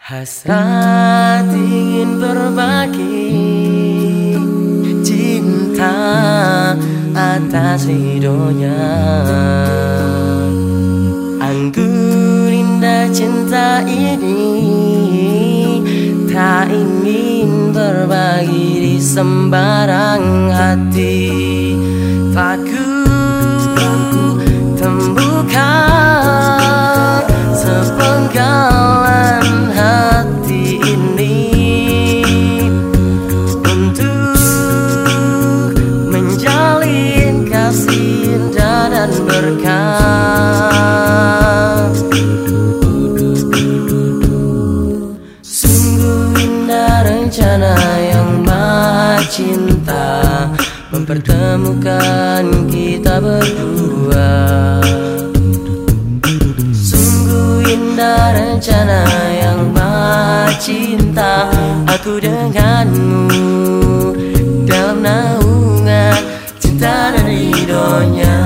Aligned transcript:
Hasrat 0.00 1.44
ingin 1.52 2.16
berbagi 2.16 3.36
cinta 5.04 5.92
atas 7.12 7.84
ridhonya. 7.84 8.80
Anggur 11.36 12.48
indah 12.48 13.12
cinta 13.12 13.84
ini 13.84 14.56
Tak 16.32 16.72
ingin 16.72 17.76
berbagi 17.76 18.80
di 18.80 18.96
sembarang 18.96 20.48
hati. 20.48 21.28
Takut 22.32 22.89
cinta 49.30 50.50
Mempertemukan 50.90 52.66
kita 52.66 53.22
berdua. 53.22 54.34
Sungguh 56.74 57.62
indah 57.62 58.34
rencana 58.34 59.06
yang 59.38 59.70
maha 59.70 60.50
cinta 60.58 61.46
Aku 61.86 62.18
denganmu. 62.18 63.38
Dalam 64.66 64.98
naungan 64.98 66.18
cinta 66.58 67.14
dan 67.14 67.22
ridhonya 67.22 68.40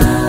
now. 0.00 0.21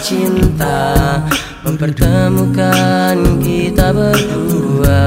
Cinta 0.00 1.20
Mempertemukan 1.60 3.20
kita 3.44 3.92
berdua. 3.92 5.04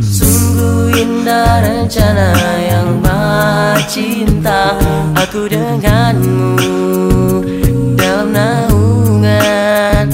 Sungguh 0.00 0.96
indah 0.96 1.60
rencana 1.60 2.32
yang 2.64 2.96
maha 3.04 3.76
cinta 3.84 4.72
Aku 5.20 5.44
denganmu 5.44 7.44
dalam 8.00 8.32
naungan. 8.32 10.08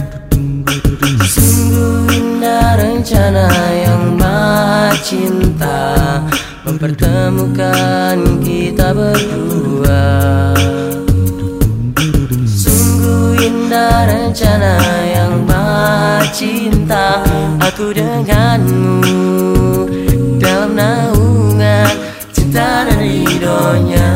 Sungguh 1.22 2.10
indah 2.10 2.74
rencana 2.74 3.46
yang 3.70 4.18
maha 4.18 4.98
cinta 5.06 5.78
Mempertemukan 6.66 7.91
cinta 16.62 17.26
aku 17.58 17.90
denganmu 17.90 19.18
Dalam 20.38 20.78
naungan 20.78 21.90
cinta 22.30 22.86
dan 22.86 23.02
ridonya. 23.02 24.11